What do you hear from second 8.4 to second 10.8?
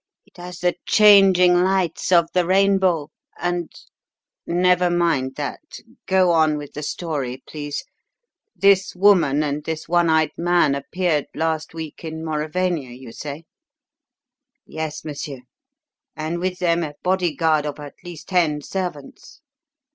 This woman and this one eyed man